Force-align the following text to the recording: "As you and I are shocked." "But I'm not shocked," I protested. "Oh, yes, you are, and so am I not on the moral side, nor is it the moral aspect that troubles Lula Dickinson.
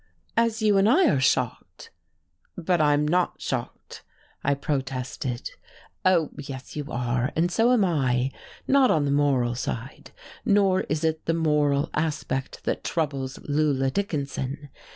"As 0.35 0.63
you 0.63 0.79
and 0.79 0.89
I 0.89 1.09
are 1.11 1.19
shocked." 1.19 1.91
"But 2.57 2.81
I'm 2.81 3.07
not 3.07 3.39
shocked," 3.39 4.03
I 4.43 4.55
protested. 4.55 5.51
"Oh, 6.03 6.31
yes, 6.39 6.75
you 6.75 6.85
are, 6.89 7.31
and 7.35 7.51
so 7.51 7.71
am 7.71 7.85
I 7.85 8.31
not 8.67 8.89
on 8.89 9.05
the 9.05 9.11
moral 9.11 9.53
side, 9.53 10.09
nor 10.43 10.81
is 10.89 11.03
it 11.03 11.25
the 11.27 11.35
moral 11.35 11.91
aspect 11.93 12.63
that 12.63 12.83
troubles 12.83 13.37
Lula 13.43 13.91
Dickinson. 13.91 14.69